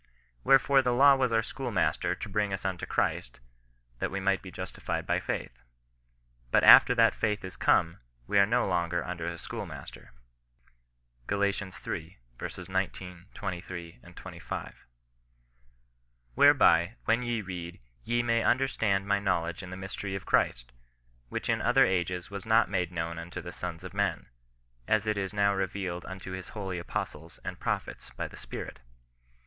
Wherefore 0.43 0.81
the 0.81 0.93
law 0.95 1.13
was 1.15 1.31
our 1.31 1.43
schoolmaster 1.43 2.15
to 2.15 2.27
bring 2.27 2.51
us 2.51 2.65
unto 2.65 2.87
Christ, 2.87 3.39
that 3.99 4.09
we 4.09 4.19
might 4.19 4.41
be 4.41 4.49
justified 4.49 5.05
by 5.05 5.19
faith. 5.19 5.61
But 6.49 6.63
after 6.63 6.95
that 6.95 7.13
faith 7.13 7.43
is 7.45 7.55
come, 7.55 7.99
we 8.25 8.39
are 8.39 8.47
no 8.47 8.67
longer 8.67 9.05
under 9.05 9.27
a 9.27 9.37
schoolmaster." 9.37 10.11
Gal. 11.29 11.43
iii. 11.43 12.17
19, 12.67 13.25
23, 13.35 13.99
25." 14.15 14.73
Whereby, 16.33 16.95
when 17.05 17.21
ye 17.21 17.41
read, 17.43 17.79
ye 18.03 18.23
may 18.23 18.43
understand 18.43 19.05
my 19.07 19.19
know 19.19 19.43
ledge 19.43 19.61
in 19.61 19.69
the 19.69 19.77
mystery 19.77 20.15
of 20.15 20.25
Christ, 20.25 20.71
which 21.29 21.47
in 21.47 21.61
other 21.61 21.85
ages 21.85 22.31
was 22.31 22.47
not 22.47 22.71
made 22.71 22.91
known 22.91 23.19
unto 23.19 23.39
the 23.39 23.51
sons 23.51 23.83
of 23.83 23.93
men, 23.93 24.25
as 24.87 25.05
it 25.05 25.15
is 25.19 25.31
now 25.31 25.53
re 25.53 25.67
vealed 25.67 26.05
unto 26.05 26.31
his 26.31 26.49
holy 26.57 26.79
apostles 26.79 27.39
and 27.45 27.59
prophets 27.59 28.09
by 28.17 28.27
the 28.27 28.35
Spirit." 28.35 28.79